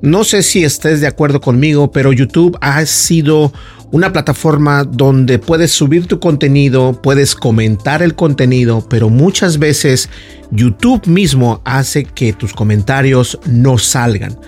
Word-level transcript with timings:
No 0.00 0.22
sé 0.22 0.42
si 0.42 0.64
estés 0.64 1.00
de 1.00 1.06
acuerdo 1.06 1.40
conmigo, 1.40 1.90
pero 1.90 2.12
YouTube 2.12 2.56
ha 2.60 2.84
sido 2.86 3.52
una 3.90 4.12
plataforma 4.12 4.84
donde 4.84 5.38
puedes 5.38 5.72
subir 5.72 6.06
tu 6.06 6.20
contenido, 6.20 7.00
puedes 7.02 7.34
comentar 7.34 8.02
el 8.02 8.14
contenido, 8.14 8.86
pero 8.88 9.08
muchas 9.08 9.58
veces 9.58 10.08
YouTube 10.50 11.06
mismo 11.06 11.62
hace 11.64 12.04
que 12.04 12.32
tus 12.32 12.52
comentarios 12.52 13.38
no 13.46 13.78
salgan. 13.78 14.38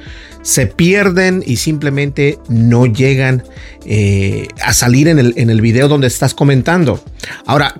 Se 0.42 0.66
pierden 0.66 1.42
y 1.44 1.56
simplemente 1.56 2.38
no 2.48 2.86
llegan 2.86 3.42
eh, 3.84 4.48
a 4.62 4.72
salir 4.72 5.08
en 5.08 5.18
el, 5.18 5.34
en 5.36 5.50
el 5.50 5.60
video 5.60 5.88
donde 5.88 6.06
estás 6.06 6.32
comentando. 6.32 7.02
Ahora, 7.44 7.74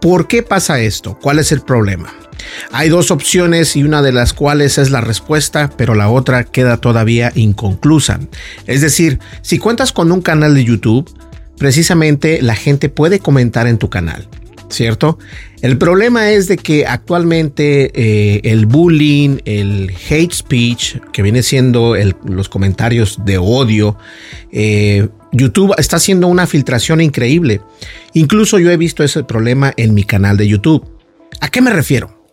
¿por 0.00 0.28
qué 0.28 0.42
pasa 0.42 0.80
esto? 0.80 1.18
¿Cuál 1.20 1.38
es 1.38 1.52
el 1.52 1.60
problema? 1.60 2.12
Hay 2.72 2.88
dos 2.88 3.10
opciones 3.10 3.76
y 3.76 3.84
una 3.84 4.02
de 4.02 4.12
las 4.12 4.32
cuales 4.32 4.78
es 4.78 4.90
la 4.90 5.00
respuesta, 5.00 5.70
pero 5.76 5.94
la 5.94 6.08
otra 6.08 6.44
queda 6.44 6.78
todavía 6.78 7.32
inconclusa. 7.34 8.20
Es 8.66 8.80
decir, 8.80 9.18
si 9.42 9.58
cuentas 9.58 9.92
con 9.92 10.12
un 10.12 10.22
canal 10.22 10.54
de 10.54 10.64
YouTube, 10.64 11.10
precisamente 11.58 12.40
la 12.42 12.54
gente 12.54 12.88
puede 12.88 13.18
comentar 13.18 13.66
en 13.66 13.78
tu 13.78 13.88
canal. 13.88 14.28
¿Cierto? 14.68 15.16
El 15.62 15.78
problema 15.78 16.30
es 16.32 16.48
de 16.48 16.56
que 16.56 16.86
actualmente 16.86 17.92
eh, 17.94 18.40
el 18.42 18.66
bullying, 18.66 19.38
el 19.44 19.92
hate 20.10 20.32
speech, 20.32 20.96
que 21.12 21.22
viene 21.22 21.44
siendo 21.44 21.94
los 22.24 22.48
comentarios 22.48 23.20
de 23.24 23.38
odio, 23.38 23.96
eh, 24.50 25.08
YouTube 25.36 25.74
está 25.78 25.96
haciendo 25.96 26.28
una 26.28 26.46
filtración 26.46 27.00
increíble. 27.00 27.60
Incluso 28.14 28.58
yo 28.58 28.70
he 28.70 28.76
visto 28.76 29.04
ese 29.04 29.24
problema 29.24 29.72
en 29.76 29.94
mi 29.94 30.04
canal 30.04 30.36
de 30.36 30.48
YouTube. 30.48 30.86
¿A 31.40 31.48
qué 31.48 31.60
me 31.60 31.70
refiero? 31.70 32.24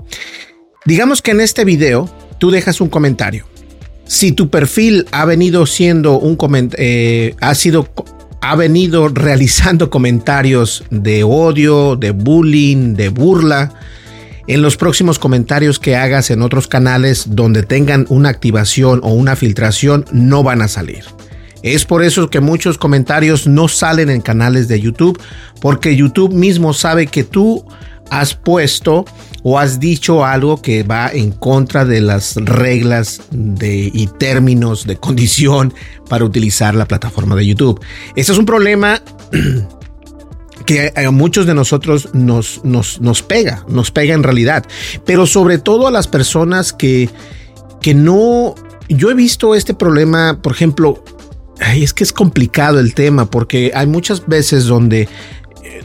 Digamos 0.86 1.22
que 1.22 1.31
en 1.31 1.41
este 1.41 1.66
video 1.66 2.09
tú 2.40 2.52
dejas 2.52 2.81
un 2.81 2.90
comentario. 2.90 3.46
Si 4.06 4.31
tu 4.31 4.50
perfil 4.50 5.08
ha 5.12 5.25
venido 5.25 5.66
siendo 5.66 6.19
un 6.19 6.38
eh, 6.78 7.36
ha 7.40 7.56
sido 7.56 7.88
ha 8.41 8.58
venido 8.58 9.08
realizando 9.08 9.90
comentarios 9.90 10.84
de 10.90 11.24
odio, 11.24 11.96
de 11.96 12.12
bullying, 12.12 12.94
de 12.94 13.08
burla, 13.08 13.74
en 14.47 14.62
los 14.62 14.75
próximos 14.75 15.18
comentarios 15.18 15.80
que 15.80 15.96
hagas 15.96 16.30
en 16.30 16.41
otros 16.41 16.68
canales 16.68 17.28
donde 17.30 17.64
tengan 17.64 18.06
una 18.09 18.28
activación 18.28 19.00
o 19.03 19.14
una 19.14 19.38
filtración 19.38 20.03
no 20.12 20.44
van 20.44 20.62
a 20.62 20.68
salir. 20.68 21.06
Es 21.63 21.85
por 21.85 22.03
eso 22.03 22.29
que 22.29 22.41
muchos 22.41 22.78
comentarios 22.78 23.47
no 23.47 23.69
salen 23.69 24.09
en 24.09 24.22
canales 24.22 24.68
de 24.68 24.81
YouTube, 24.81 25.19
porque 25.62 25.96
YouTube 25.96 26.34
mismo 26.34 26.74
sabe 26.74 27.07
que 27.07 27.24
tú 27.24 27.66
has 28.12 28.35
puesto 28.35 29.06
o 29.44 29.57
has 29.57 29.79
dicho 29.79 30.25
algo 30.25 30.62
que 30.62 30.84
va 30.84 31.09
en 31.12 31.31
contra 31.31 31.85
de 31.85 32.02
las 32.02 32.35
reglas 32.35 33.22
de, 33.31 33.90
y 33.94 34.07
términos 34.07 34.85
de 34.85 34.97
condición 34.97 35.73
para 36.09 36.25
utilizar 36.25 36.75
la 36.75 36.85
plataforma 36.85 37.35
de 37.35 37.46
YouTube. 37.46 37.79
Este 38.16 38.34
es 38.34 38.38
un 38.38 38.46
problema 38.46 39.02
que 40.66 40.94
a 40.96 41.12
muchos 41.12 41.46
de 41.46 41.53
nosotros 41.53 42.09
nos, 42.13 42.63
nos, 42.63 43.02
nos 43.02 43.22
pega, 43.22 43.66
nos 43.68 43.91
pega 43.91 44.13
en 44.13 44.23
realidad, 44.23 44.66
pero 45.06 45.25
sobre 45.25 45.57
todo 45.57 45.88
a 45.88 45.91
las 45.91 46.07
personas 46.07 46.73
que, 46.73 47.09
que 47.81 47.94
no... 47.94 48.56
Yo 48.90 49.09
he 49.09 49.13
visto 49.13 49.56
este 49.56 49.73
problema, 49.73 50.40
por 50.41 50.52
ejemplo, 50.52 51.03
es 51.59 51.94
que 51.94 52.03
es 52.03 52.14
complicado 52.14 52.80
el 52.80 52.94
tema 52.94 53.30
porque 53.30 53.72
hay 53.74 53.88
muchas 53.88 54.28
veces 54.28 54.66
donde 54.66 55.08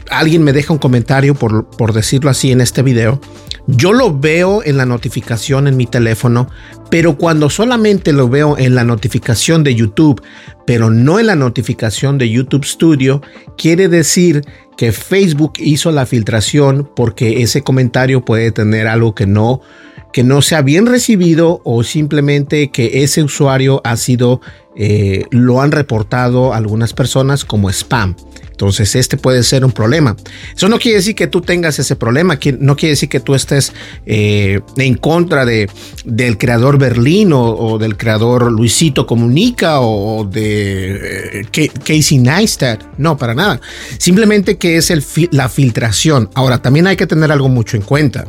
alguien 0.09 0.43
me 0.43 0.53
deja 0.53 0.73
un 0.73 0.79
comentario, 0.79 1.35
por, 1.35 1.65
por 1.65 1.93
decirlo 1.93 2.29
así, 2.29 2.51
en 2.51 2.61
este 2.61 2.81
video, 2.81 3.19
yo 3.67 3.93
lo 3.93 4.17
veo 4.17 4.63
en 4.63 4.77
la 4.77 4.85
notificación 4.85 5.67
en 5.67 5.77
mi 5.77 5.85
teléfono, 5.85 6.49
pero 6.89 7.17
cuando 7.17 7.49
solamente 7.49 8.13
lo 8.13 8.27
veo 8.27 8.57
en 8.57 8.73
la 8.73 8.83
notificación 8.83 9.63
de 9.63 9.75
YouTube, 9.75 10.21
pero 10.65 10.89
no 10.89 11.19
en 11.19 11.27
la 11.27 11.35
notificación 11.35 12.17
de 12.17 12.29
YouTube 12.29 12.65
Studio, 12.65 13.21
quiere 13.57 13.87
decir 13.87 14.43
que 14.75 14.91
Facebook 14.91 15.53
hizo 15.57 15.91
la 15.91 16.05
filtración 16.05 16.89
porque 16.95 17.43
ese 17.43 17.61
comentario 17.61 18.25
puede 18.25 18.51
tener 18.51 18.87
algo 18.87 19.13
que 19.13 19.27
no 19.27 19.61
que 20.11 20.23
no 20.23 20.41
sea 20.41 20.61
bien 20.61 20.85
recibido 20.85 21.61
o 21.63 21.83
simplemente 21.83 22.71
que 22.71 23.03
ese 23.03 23.23
usuario 23.23 23.81
ha 23.83 23.95
sido 23.97 24.41
eh, 24.75 25.25
lo 25.31 25.61
han 25.61 25.71
reportado 25.71 26.53
algunas 26.53 26.93
personas 26.93 27.43
como 27.43 27.69
spam. 27.69 28.15
Entonces 28.59 28.95
este 28.95 29.15
puede 29.15 29.43
ser 29.43 29.63
un 29.63 29.71
problema. 29.71 30.17
Eso 30.55 30.67
no 30.67 30.79
quiere 30.79 30.97
decir 30.97 31.15
que 31.15 31.27
tú 31.27 31.39
tengas 31.39 31.79
ese 31.79 31.95
problema, 31.95 32.37
no 32.59 32.75
quiere 32.75 32.91
decir 32.91 33.07
que 33.07 33.21
tú 33.21 33.33
estés 33.33 33.71
eh, 34.05 34.59
en 34.75 34.95
contra 34.95 35.45
de, 35.45 35.69
del 36.03 36.37
creador 36.37 36.77
Berlín 36.77 37.31
o, 37.33 37.77
del 37.77 37.95
creador 37.95 38.51
Luisito 38.51 39.07
Comunica 39.07 39.79
o, 39.79 40.25
de 40.25 41.41
eh, 41.41 41.69
Casey 41.85 42.17
Neistat. 42.17 42.83
No, 42.97 43.17
para 43.17 43.33
nada. 43.33 43.61
Simplemente 43.97 44.57
que 44.57 44.75
es 44.75 44.91
la 45.31 45.47
filtración. 45.47 46.29
Ahora, 46.35 46.61
también 46.61 46.87
hay 46.87 46.97
que 46.97 47.07
tener 47.07 47.31
algo 47.31 47.47
mucho 47.47 47.77
en 47.77 47.83
cuenta. 47.83 48.27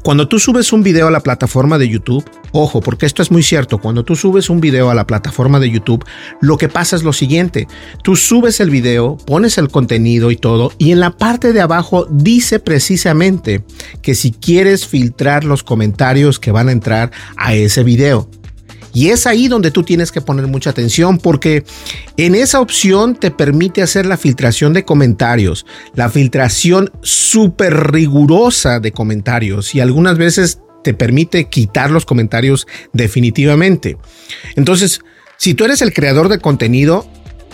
Cuando 0.02 0.28
tú 0.28 0.38
subes 0.38 0.72
un 0.72 0.82
video 0.82 1.08
a 1.08 1.10
la 1.10 1.20
plataforma 1.20 1.76
de 1.76 1.86
YouTube, 1.86 2.24
ojo, 2.52 2.80
porque 2.80 3.04
esto 3.04 3.20
es 3.20 3.30
muy 3.30 3.42
cierto, 3.42 3.78
cuando 3.78 4.02
tú 4.02 4.16
subes 4.16 4.48
un 4.48 4.58
video 4.58 4.88
a 4.88 4.94
la 4.94 5.06
plataforma 5.06 5.60
de 5.60 5.70
YouTube, 5.70 6.04
lo 6.40 6.56
que 6.56 6.70
pasa 6.70 6.96
es 6.96 7.02
lo 7.02 7.12
siguiente, 7.12 7.68
tú 8.02 8.16
subes 8.16 8.60
el 8.60 8.70
video, 8.70 9.18
pones 9.18 9.58
el 9.58 9.68
contenido 9.68 10.30
y 10.30 10.36
todo, 10.36 10.72
y 10.78 10.92
en 10.92 11.00
la 11.00 11.10
parte 11.10 11.52
de 11.52 11.60
abajo 11.60 12.06
dice 12.10 12.60
precisamente 12.60 13.62
que 14.00 14.14
si 14.14 14.32
quieres 14.32 14.86
filtrar 14.86 15.44
los 15.44 15.62
comentarios 15.62 16.38
que 16.38 16.50
van 16.50 16.68
a 16.68 16.72
entrar 16.72 17.10
a 17.36 17.54
ese 17.54 17.84
video. 17.84 18.30
Y 18.92 19.10
es 19.10 19.26
ahí 19.26 19.48
donde 19.48 19.70
tú 19.70 19.82
tienes 19.82 20.12
que 20.12 20.20
poner 20.20 20.46
mucha 20.46 20.70
atención 20.70 21.18
porque 21.18 21.64
en 22.16 22.34
esa 22.34 22.60
opción 22.60 23.14
te 23.14 23.30
permite 23.30 23.82
hacer 23.82 24.06
la 24.06 24.16
filtración 24.16 24.72
de 24.72 24.84
comentarios, 24.84 25.66
la 25.94 26.08
filtración 26.08 26.90
súper 27.02 27.92
rigurosa 27.92 28.80
de 28.80 28.92
comentarios 28.92 29.74
y 29.74 29.80
algunas 29.80 30.18
veces 30.18 30.60
te 30.82 30.94
permite 30.94 31.44
quitar 31.44 31.90
los 31.90 32.04
comentarios 32.04 32.66
definitivamente. 32.92 33.98
Entonces, 34.56 35.00
si 35.36 35.54
tú 35.54 35.64
eres 35.64 35.82
el 35.82 35.92
creador 35.92 36.28
de 36.28 36.38
contenido, 36.38 37.06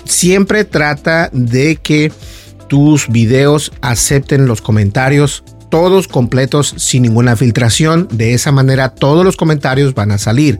siempre 0.04 0.64
trata 0.64 1.30
de 1.32 1.76
que 1.76 2.12
tus 2.68 3.08
videos 3.08 3.72
acepten 3.80 4.46
los 4.46 4.60
comentarios 4.60 5.44
todos 5.70 6.08
completos 6.08 6.74
sin 6.76 7.02
ninguna 7.02 7.36
filtración. 7.36 8.08
De 8.10 8.34
esa 8.34 8.52
manera 8.52 8.90
todos 8.90 9.24
los 9.24 9.36
comentarios 9.36 9.94
van 9.94 10.12
a 10.12 10.18
salir. 10.18 10.58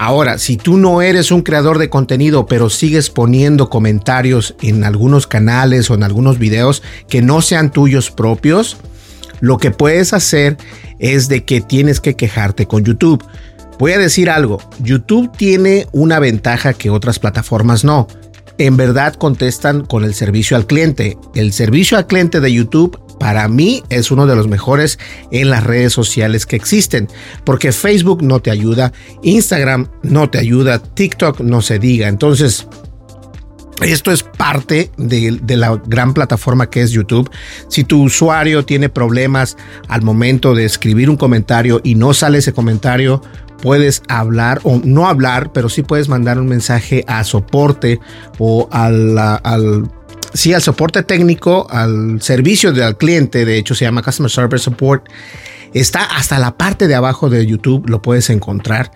Ahora, 0.00 0.38
si 0.38 0.56
tú 0.56 0.76
no 0.76 1.02
eres 1.02 1.32
un 1.32 1.42
creador 1.42 1.76
de 1.76 1.90
contenido, 1.90 2.46
pero 2.46 2.70
sigues 2.70 3.10
poniendo 3.10 3.68
comentarios 3.68 4.54
en 4.62 4.84
algunos 4.84 5.26
canales 5.26 5.90
o 5.90 5.94
en 5.94 6.04
algunos 6.04 6.38
videos 6.38 6.84
que 7.08 7.20
no 7.20 7.42
sean 7.42 7.72
tuyos 7.72 8.12
propios, 8.12 8.76
lo 9.40 9.58
que 9.58 9.72
puedes 9.72 10.12
hacer 10.12 10.56
es 11.00 11.28
de 11.28 11.44
que 11.44 11.60
tienes 11.60 11.98
que 11.98 12.14
quejarte 12.14 12.66
con 12.66 12.84
YouTube. 12.84 13.24
Voy 13.80 13.90
a 13.90 13.98
decir 13.98 14.30
algo, 14.30 14.62
YouTube 14.78 15.32
tiene 15.36 15.88
una 15.90 16.20
ventaja 16.20 16.74
que 16.74 16.90
otras 16.90 17.18
plataformas 17.18 17.82
no. 17.82 18.06
En 18.56 18.76
verdad 18.76 19.14
contestan 19.14 19.84
con 19.84 20.04
el 20.04 20.14
servicio 20.14 20.56
al 20.56 20.66
cliente. 20.66 21.18
El 21.34 21.52
servicio 21.52 21.98
al 21.98 22.06
cliente 22.06 22.38
de 22.38 22.52
YouTube 22.52 23.00
para 23.18 23.48
mí 23.48 23.82
es 23.88 24.10
uno 24.10 24.26
de 24.26 24.36
los 24.36 24.48
mejores 24.48 24.98
en 25.30 25.50
las 25.50 25.64
redes 25.64 25.92
sociales 25.92 26.46
que 26.46 26.56
existen, 26.56 27.08
porque 27.44 27.72
Facebook 27.72 28.22
no 28.22 28.40
te 28.40 28.50
ayuda, 28.50 28.92
Instagram 29.22 29.88
no 30.02 30.30
te 30.30 30.38
ayuda, 30.38 30.78
TikTok 30.78 31.40
no 31.40 31.62
se 31.62 31.78
diga. 31.78 32.08
Entonces, 32.08 32.66
esto 33.82 34.10
es 34.10 34.24
parte 34.24 34.90
de, 34.96 35.40
la 35.56 35.80
gran 35.86 36.12
plataforma 36.12 36.68
que 36.68 36.82
es 36.82 36.90
YouTube. 36.90 37.30
Si 37.68 37.84
tu 37.84 38.02
usuario 38.02 38.64
tiene 38.64 38.88
problemas 38.88 39.56
al 39.88 40.02
momento 40.02 40.54
de 40.54 40.64
escribir 40.64 41.08
un 41.08 41.16
comentario 41.16 41.80
y 41.84 41.94
no 41.94 42.12
sale 42.12 42.38
ese 42.38 42.52
comentario, 42.52 43.22
puedes 43.62 44.02
hablar 44.08 44.60
o 44.64 44.80
no 44.82 45.06
hablar, 45.06 45.52
pero 45.52 45.68
sí 45.68 45.82
puedes 45.82 46.08
mandar 46.08 46.40
un 46.40 46.48
mensaje 46.48 47.04
a 47.06 47.22
soporte 47.22 48.00
o 48.38 48.68
al, 48.72 49.16
al 49.16 49.88
sí, 50.34 50.52
al 50.54 50.62
soporte 50.62 51.02
técnico, 51.02 51.66
al 51.70 52.20
servicio 52.22 52.72
del 52.72 52.96
cliente, 52.96 53.44
de 53.44 53.58
hecho 53.58 53.74
se 53.74 53.84
llama 53.84 54.02
Customer 54.02 54.30
Service 54.30 54.64
Support. 54.64 55.08
Está 55.74 56.04
hasta 56.04 56.38
la 56.38 56.56
parte 56.56 56.88
de 56.88 56.94
abajo 56.94 57.28
de 57.28 57.44
YouTube, 57.46 57.88
lo 57.88 58.00
puedes 58.00 58.30
encontrar 58.30 58.90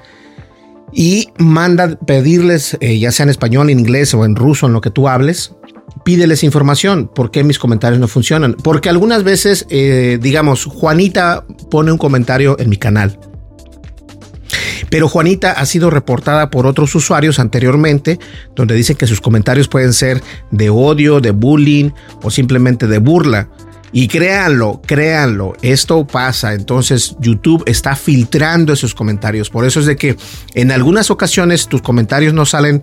y 0.92 1.28
manda 1.38 1.96
pedirles, 1.96 2.76
eh, 2.80 2.98
ya 2.98 3.10
sea 3.12 3.24
en 3.24 3.30
español, 3.30 3.70
en 3.70 3.80
inglés 3.80 4.14
o 4.14 4.24
en 4.24 4.36
ruso, 4.36 4.66
en 4.66 4.72
lo 4.72 4.80
que 4.80 4.90
tú 4.90 5.08
hables, 5.08 5.54
pídeles 6.04 6.44
información. 6.44 7.08
¿Por 7.12 7.30
qué 7.30 7.44
mis 7.44 7.58
comentarios 7.58 8.00
no 8.00 8.08
funcionan? 8.08 8.54
Porque 8.54 8.88
algunas 8.88 9.24
veces, 9.24 9.66
eh, 9.70 10.18
digamos, 10.20 10.64
Juanita 10.64 11.44
pone 11.70 11.92
un 11.92 11.98
comentario 11.98 12.56
en 12.58 12.68
mi 12.68 12.76
canal. 12.76 13.18
Pero 14.92 15.08
Juanita 15.08 15.52
ha 15.52 15.64
sido 15.64 15.88
reportada 15.88 16.50
por 16.50 16.66
otros 16.66 16.94
usuarios 16.94 17.38
anteriormente, 17.38 18.18
donde 18.54 18.74
dicen 18.74 18.94
que 18.94 19.06
sus 19.06 19.22
comentarios 19.22 19.66
pueden 19.66 19.94
ser 19.94 20.22
de 20.50 20.68
odio, 20.68 21.22
de 21.22 21.30
bullying 21.30 21.92
o 22.22 22.30
simplemente 22.30 22.86
de 22.86 22.98
burla. 22.98 23.48
Y 23.90 24.06
créanlo, 24.06 24.82
créanlo, 24.84 25.54
esto 25.62 26.06
pasa. 26.06 26.52
Entonces 26.52 27.16
YouTube 27.20 27.64
está 27.66 27.96
filtrando 27.96 28.74
esos 28.74 28.94
comentarios. 28.94 29.48
Por 29.48 29.64
eso 29.64 29.80
es 29.80 29.86
de 29.86 29.96
que 29.96 30.14
en 30.52 30.70
algunas 30.70 31.10
ocasiones 31.10 31.68
tus 31.68 31.80
comentarios 31.80 32.34
no 32.34 32.44
salen 32.44 32.82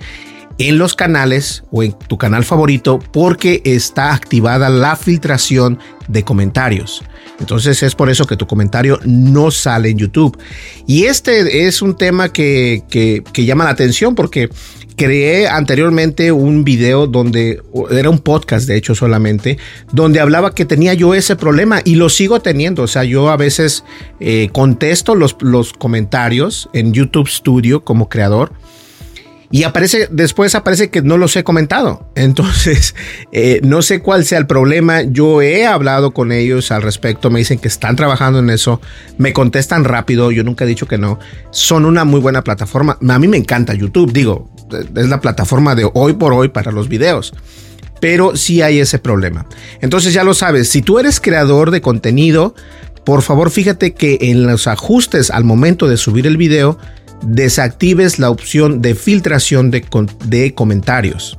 en 0.58 0.80
los 0.80 0.96
canales 0.96 1.64
o 1.70 1.84
en 1.84 1.94
tu 1.94 2.18
canal 2.18 2.44
favorito 2.44 2.98
porque 2.98 3.62
está 3.66 4.16
activada 4.16 4.70
la 4.70 4.96
filtración 4.96 5.78
de 6.08 6.24
comentarios. 6.24 7.04
Entonces 7.40 7.82
es 7.84 7.96
por 7.96 8.10
eso 8.10 8.28
que 8.28 8.36
tu 8.36 8.48
comentario 8.48 9.00
no 9.06 9.52
sale 9.52 9.90
en 9.90 9.98
YouTube. 9.98 10.38
Y 10.86 11.06
este 11.06 11.68
es 11.68 11.82
un 11.82 11.96
tema 11.96 12.32
que, 12.32 12.84
que, 12.90 13.46
llama 13.46 13.64
la 13.64 13.70
atención 13.72 14.16
porque 14.16 14.50
creé 14.96 15.48
anteriormente 15.48 16.32
un 16.32 16.66
video 16.66 17.08
donde 17.08 17.62
era 17.90 18.10
un 18.10 18.20
podcast, 18.20 18.68
de 18.68 18.76
hecho, 18.76 18.96
solamente, 18.96 19.58
donde 19.94 20.20
hablaba 20.20 20.54
que 20.54 20.66
tenía 20.66 20.94
yo 20.94 21.16
ese 21.16 21.38
problema 21.38 21.82
y 21.86 21.96
lo 21.96 22.10
sigo 22.10 22.42
teniendo. 22.42 22.84
O 22.84 22.88
sea, 22.88 23.06
yo 23.06 23.30
a 23.30 23.38
veces 23.38 23.86
eh, 24.20 24.50
contesto 24.52 25.16
los, 25.16 25.38
los 25.40 25.72
comentarios 25.72 26.70
en 26.74 26.94
YouTube 26.94 27.30
Studio 27.30 27.86
como 27.86 28.10
creador 28.10 28.52
y 29.52 29.64
aparece, 29.64 30.08
después 30.12 30.54
aparece 30.54 30.90
que 30.90 31.02
no 31.02 31.18
los 31.18 31.36
he 31.36 31.44
comentado. 31.44 32.08
Entonces, 32.16 32.94
eh, 33.32 33.62
no 33.64 33.82
sé 33.82 34.00
cuál 34.00 34.24
sea 34.24 34.38
el 34.38 34.46
problema. 34.46 35.02
Yo 35.02 35.42
he 35.42 35.66
hablado 35.66 36.12
con 36.12 36.32
ellos 36.32 36.72
al 36.72 36.84
respecto. 36.84 37.32
Me 37.32 37.40
dicen 37.40 37.58
que 37.58 37.68
están 37.68 37.96
trabajando 37.96 38.40
en 38.40 38.52
eso. 38.52 38.80
Me 39.18 39.34
contestan 39.34 39.86
rápido. 39.86 40.32
Yo 40.32 40.44
nunca 40.44 40.66
he 40.66 40.68
dicho 40.68 40.88
que 40.88 41.00
no. 41.00 41.20
Son 41.50 41.86
una 41.86 42.06
muy 42.06 42.20
buena 42.20 42.44
plataforma. 42.44 43.00
A 43.08 43.20
mí 43.20 43.28
me 43.28 43.38
encanta 43.38 43.74
YouTube. 43.74 44.14
Digo, 44.14 44.52
es 44.96 45.08
la 45.08 45.20
plataforma 45.20 45.74
de 45.74 45.90
hoy 45.94 46.14
por 46.14 46.34
hoy 46.34 46.50
para 46.50 46.72
los 46.72 46.88
videos. 46.88 47.34
Pero 48.00 48.36
sí 48.36 48.62
hay 48.62 48.80
ese 48.80 49.00
problema. 49.00 49.48
Entonces 49.82 50.14
ya 50.14 50.24
lo 50.24 50.36
sabes. 50.36 50.70
Si 50.70 50.84
tú 50.84 51.00
eres 51.00 51.20
creador 51.20 51.72
de 51.72 51.82
contenido, 51.82 52.54
por 53.04 53.24
favor 53.24 53.50
fíjate 53.50 53.94
que 53.96 54.20
en 54.22 54.46
los 54.46 54.68
ajustes 54.68 55.32
al 55.32 55.44
momento 55.44 55.88
de 55.88 55.98
subir 55.98 56.28
el 56.28 56.38
video, 56.38 56.78
desactives 57.22 58.20
la 58.20 58.30
opción 58.30 58.82
de 58.82 58.96
filtración 58.96 59.72
de, 59.72 60.54
comentarios. 60.54 61.38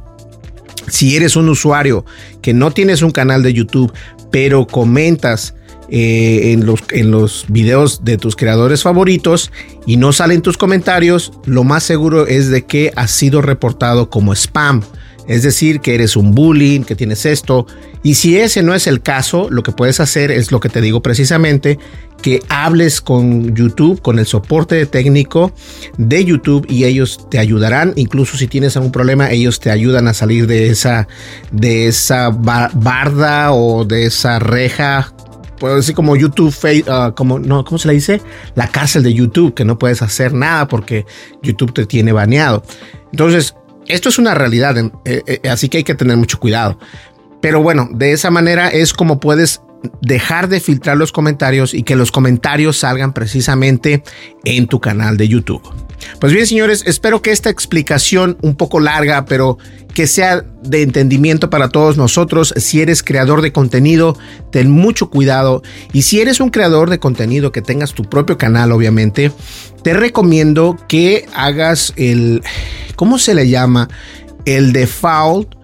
Si 0.88 1.16
eres 1.16 1.36
un 1.36 1.48
usuario 1.48 2.04
que 2.42 2.52
no 2.52 2.70
tienes 2.70 3.02
un 3.02 3.10
canal 3.10 3.42
de 3.42 3.52
YouTube, 3.52 3.92
pero 4.30 4.66
comentas 4.66 5.54
eh, 5.88 6.52
en, 6.52 6.66
los, 6.66 6.80
en 6.90 7.10
los 7.10 7.46
videos 7.48 8.04
de 8.04 8.16
tus 8.16 8.36
creadores 8.36 8.82
favoritos 8.82 9.50
y 9.86 9.96
no 9.96 10.12
salen 10.12 10.42
tus 10.42 10.56
comentarios, 10.56 11.32
lo 11.46 11.64
más 11.64 11.82
seguro 11.82 12.26
es 12.26 12.48
de 12.48 12.64
que 12.64 12.92
has 12.96 13.10
sido 13.10 13.42
reportado 13.42 14.10
como 14.10 14.32
spam. 14.32 14.82
Es 15.30 15.44
decir, 15.44 15.78
que 15.78 15.94
eres 15.94 16.16
un 16.16 16.34
bullying, 16.34 16.82
que 16.82 16.96
tienes 16.96 17.24
esto. 17.24 17.64
Y 18.02 18.14
si 18.14 18.36
ese 18.36 18.64
no 18.64 18.74
es 18.74 18.88
el 18.88 19.00
caso, 19.00 19.46
lo 19.48 19.62
que 19.62 19.70
puedes 19.70 20.00
hacer 20.00 20.32
es 20.32 20.50
lo 20.50 20.58
que 20.58 20.68
te 20.68 20.80
digo 20.80 21.02
precisamente, 21.02 21.78
que 22.20 22.42
hables 22.48 23.00
con 23.00 23.54
YouTube, 23.54 24.02
con 24.02 24.18
el 24.18 24.26
soporte 24.26 24.84
técnico 24.86 25.52
de 25.98 26.24
YouTube 26.24 26.66
y 26.68 26.82
ellos 26.82 27.28
te 27.30 27.38
ayudarán. 27.38 27.92
Incluso 27.94 28.36
si 28.36 28.48
tienes 28.48 28.76
algún 28.76 28.90
problema, 28.90 29.30
ellos 29.30 29.60
te 29.60 29.70
ayudan 29.70 30.08
a 30.08 30.14
salir 30.14 30.48
de 30.48 30.66
esa, 30.66 31.06
de 31.52 31.86
esa 31.86 32.30
barda 32.30 33.52
o 33.52 33.84
de 33.84 34.06
esa 34.06 34.40
reja. 34.40 35.14
Puedo 35.60 35.76
decir 35.76 35.94
como 35.94 36.16
YouTube, 36.16 36.52
uh, 36.88 37.14
como, 37.14 37.38
no, 37.38 37.64
¿cómo 37.64 37.78
se 37.78 37.86
le 37.86 37.94
dice? 37.94 38.20
La 38.56 38.66
cárcel 38.66 39.04
de 39.04 39.14
YouTube, 39.14 39.54
que 39.54 39.64
no 39.64 39.78
puedes 39.78 40.02
hacer 40.02 40.32
nada 40.32 40.66
porque 40.66 41.06
YouTube 41.40 41.72
te 41.72 41.86
tiene 41.86 42.10
baneado. 42.10 42.64
Entonces, 43.12 43.54
esto 43.92 44.08
es 44.08 44.18
una 44.18 44.34
realidad, 44.34 44.76
eh, 44.78 44.90
eh, 45.04 45.48
así 45.48 45.68
que 45.68 45.78
hay 45.78 45.84
que 45.84 45.94
tener 45.94 46.16
mucho 46.16 46.38
cuidado. 46.38 46.78
Pero 47.40 47.62
bueno, 47.62 47.88
de 47.92 48.12
esa 48.12 48.30
manera 48.30 48.68
es 48.68 48.92
como 48.92 49.20
puedes 49.20 49.62
dejar 50.02 50.48
de 50.48 50.60
filtrar 50.60 50.96
los 50.96 51.12
comentarios 51.12 51.72
y 51.74 51.82
que 51.82 51.96
los 51.96 52.12
comentarios 52.12 52.78
salgan 52.78 53.12
precisamente 53.12 54.02
en 54.44 54.66
tu 54.66 54.80
canal 54.80 55.16
de 55.16 55.28
YouTube. 55.28 55.62
Pues 56.18 56.32
bien, 56.32 56.46
señores, 56.46 56.82
espero 56.86 57.22
que 57.22 57.30
esta 57.30 57.50
explicación 57.50 58.36
un 58.42 58.54
poco 58.54 58.80
larga, 58.80 59.24
pero 59.24 59.58
que 59.94 60.06
sea 60.06 60.44
de 60.62 60.82
entendimiento 60.82 61.50
para 61.50 61.68
todos 61.68 61.96
nosotros. 61.96 62.54
Si 62.56 62.80
eres 62.80 63.02
creador 63.02 63.42
de 63.42 63.52
contenido, 63.52 64.16
ten 64.50 64.70
mucho 64.70 65.10
cuidado. 65.10 65.62
Y 65.92 66.02
si 66.02 66.20
eres 66.20 66.40
un 66.40 66.50
creador 66.50 66.90
de 66.90 66.98
contenido 66.98 67.52
que 67.52 67.62
tengas 67.62 67.92
tu 67.92 68.04
propio 68.04 68.38
canal, 68.38 68.72
obviamente, 68.72 69.32
te 69.82 69.94
recomiendo 69.94 70.76
que 70.88 71.26
hagas 71.34 71.92
el, 71.96 72.42
¿cómo 72.96 73.18
se 73.18 73.34
le 73.34 73.48
llama? 73.48 73.88
El 74.44 74.72
default 74.72 75.59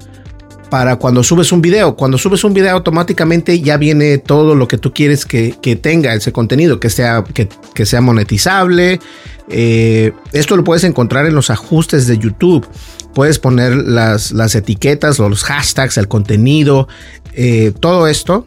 para 0.70 0.96
cuando 0.96 1.22
subes 1.22 1.52
un 1.52 1.62
video. 1.62 1.96
Cuando 1.96 2.18
subes 2.18 2.44
un 2.44 2.54
video 2.54 2.72
automáticamente 2.72 3.60
ya 3.60 3.76
viene 3.76 4.18
todo 4.18 4.54
lo 4.54 4.68
que 4.68 4.78
tú 4.78 4.92
quieres 4.92 5.24
que, 5.24 5.52
tenga 5.80 6.14
ese 6.14 6.32
contenido, 6.32 6.80
que 6.80 6.90
sea, 6.90 7.24
que, 7.24 7.86
sea 7.86 8.00
monetizable. 8.00 9.00
Eh, 9.48 10.12
esto 10.32 10.56
lo 10.56 10.64
puedes 10.64 10.84
encontrar 10.84 11.26
en 11.26 11.34
los 11.34 11.50
ajustes 11.50 12.06
de 12.06 12.18
YouTube. 12.18 12.66
Puedes 13.14 13.38
poner 13.38 13.74
las, 13.76 14.32
las 14.32 14.54
etiquetas 14.54 15.18
los 15.18 15.44
hashtags, 15.44 15.96
el 15.96 16.08
contenido, 16.08 16.88
eh, 17.32 17.72
todo 17.80 18.08
esto. 18.08 18.46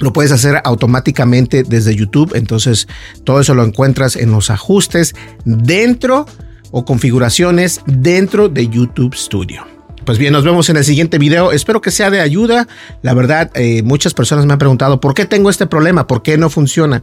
Lo 0.00 0.12
puedes 0.12 0.32
hacer 0.32 0.60
automáticamente 0.64 1.62
desde 1.62 1.94
YouTube. 1.94 2.32
Entonces 2.34 2.88
todo 3.24 3.40
eso 3.40 3.54
lo 3.54 3.64
encuentras 3.64 4.16
en 4.16 4.32
los 4.32 4.50
ajustes 4.50 5.14
dentro 5.44 6.26
o 6.70 6.84
configuraciones 6.84 7.80
dentro 7.86 8.48
de 8.48 8.68
YouTube 8.68 9.14
Studio. 9.14 9.79
Pues 10.04 10.18
bien, 10.18 10.32
nos 10.32 10.44
vemos 10.44 10.68
en 10.68 10.76
el 10.76 10.84
siguiente 10.84 11.18
video. 11.18 11.52
Espero 11.52 11.80
que 11.80 11.90
sea 11.90 12.10
de 12.10 12.20
ayuda. 12.20 12.68
La 13.02 13.14
verdad, 13.14 13.50
eh, 13.54 13.82
muchas 13.82 14.14
personas 14.14 14.46
me 14.46 14.52
han 14.52 14.58
preguntado 14.58 15.00
por 15.00 15.14
qué 15.14 15.26
tengo 15.26 15.50
este 15.50 15.66
problema, 15.66 16.06
por 16.06 16.22
qué 16.22 16.38
no 16.38 16.50
funciona. 16.50 17.02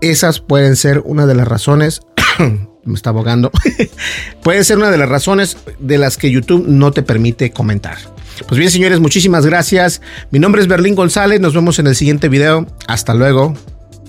Esas 0.00 0.40
pueden 0.40 0.76
ser 0.76 1.02
una 1.04 1.26
de 1.26 1.34
las 1.34 1.48
razones. 1.48 2.00
me 2.84 2.94
está 2.94 3.10
abogando. 3.10 3.50
puede 4.42 4.64
ser 4.64 4.78
una 4.78 4.90
de 4.90 4.98
las 4.98 5.08
razones 5.08 5.56
de 5.78 5.98
las 5.98 6.16
que 6.16 6.30
YouTube 6.30 6.66
no 6.68 6.92
te 6.92 7.02
permite 7.02 7.50
comentar. 7.50 7.98
Pues 8.46 8.58
bien, 8.58 8.70
señores, 8.70 9.00
muchísimas 9.00 9.46
gracias. 9.46 10.02
Mi 10.30 10.38
nombre 10.38 10.60
es 10.60 10.68
Berlín 10.68 10.94
González. 10.94 11.40
Nos 11.40 11.54
vemos 11.54 11.78
en 11.78 11.86
el 11.86 11.96
siguiente 11.96 12.28
video. 12.28 12.66
Hasta 12.86 13.14
luego. 13.14 13.54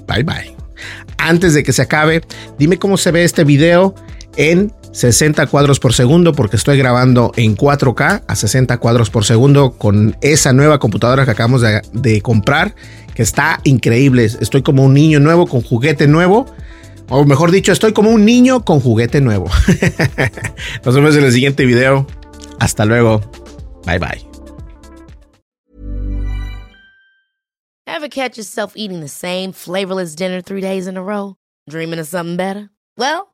Bye 0.08 0.24
bye. 0.24 0.56
Antes 1.18 1.54
de 1.54 1.64
que 1.64 1.74
se 1.74 1.82
acabe, 1.82 2.22
dime 2.60 2.78
cómo 2.78 2.98
se 2.98 3.12
ve 3.12 3.24
este 3.24 3.44
video 3.44 3.96
en 4.36 4.72
60 4.92 5.48
cuadros 5.48 5.80
por 5.80 5.94
segundo 5.94 6.34
porque 6.34 6.56
estoy 6.56 6.78
grabando 6.78 7.32
en 7.36 7.56
4K 7.56 8.24
a 8.28 8.36
60 8.36 8.78
cuadros 8.78 9.10
por 9.10 9.26
segundo 9.26 9.72
con 9.72 10.18
esa 10.22 10.54
nueva 10.54 10.80
computadora 10.80 11.26
que 11.26 11.32
acabamos 11.32 11.62
de, 11.62 12.22
comprar 12.22 12.76
que 13.14 13.24
está 13.24 13.60
increíble. 13.64 14.26
Estoy 14.26 14.62
como 14.62 14.84
un 14.84 14.94
niño 14.94 15.20
nuevo 15.20 15.48
con 15.48 15.62
juguete 15.62 16.08
nuevo 16.08 16.46
O 17.10 17.24
mejor 17.24 17.52
dicho, 17.52 17.72
estoy 17.72 17.94
como 17.94 18.10
un 18.10 18.26
niño 18.26 18.66
con 18.66 18.82
juguete 18.82 19.22
nuevo. 19.22 19.50
Nos 20.86 20.96
vemos 20.96 21.16
en 21.16 21.24
el 21.24 21.32
siguiente 21.32 21.66
video. 21.66 22.06
Hasta 22.60 22.86
luego. 22.86 23.22
Bye 23.86 24.00
bye. 24.00 24.28
Ever 27.86 28.10
catch 28.10 28.38
yourself 28.38 28.74
eating 28.76 29.00
the 29.00 29.08
same 29.08 29.54
flavorless 29.54 30.16
dinner 30.16 30.42
three 30.42 30.62
days 30.62 30.86
in 30.86 30.98
a 30.98 31.02
row? 31.02 31.36
Dreaming 31.70 32.00
of 32.00 32.08
something 32.08 32.36
better? 32.36 32.70
Well, 32.98 33.34